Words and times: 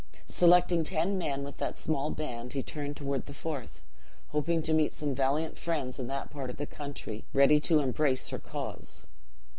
Selecting 0.25 0.83
ten 0.83 1.15
men, 1.19 1.43
with 1.43 1.57
that 1.57 1.77
small 1.77 2.09
band 2.09 2.53
he 2.53 2.63
turned 2.63 2.97
toward 2.97 3.27
the 3.27 3.35
Forth, 3.35 3.83
hoping 4.29 4.63
to 4.63 4.73
meet 4.73 4.93
some 4.93 5.13
valiant 5.13 5.59
friends 5.59 5.99
in 5.99 6.07
that 6.07 6.31
part 6.31 6.49
of 6.49 6.57
the 6.57 6.65
country 6.65 7.23
read 7.33 7.63
to 7.65 7.81
embrace 7.81 8.29
her 8.29 8.39
cause. 8.39 9.05